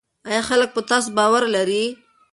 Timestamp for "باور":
1.17-1.43